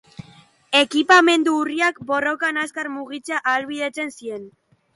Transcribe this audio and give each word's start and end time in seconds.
Ekipamendu 0.79 1.53
urriak, 1.65 2.01
borrokan 2.11 2.59
azkar 2.63 2.91
mugitzea 2.97 3.43
ahalbidetzen 3.45 4.13
zien. 4.19 4.53